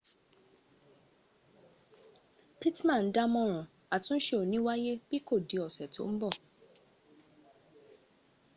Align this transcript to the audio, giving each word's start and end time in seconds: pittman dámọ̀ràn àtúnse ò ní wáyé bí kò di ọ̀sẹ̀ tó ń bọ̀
pittman 2.59 3.03
dámọ̀ràn 3.15 3.67
àtúnse 3.95 4.33
ò 4.41 4.43
ní 4.51 4.57
wáyé 4.65 4.91
bí 5.07 5.17
kò 5.27 5.35
di 5.49 5.55
ọ̀sẹ̀ 5.67 5.91
tó 5.93 6.01
ń 6.11 6.15
bọ̀ 6.21 6.33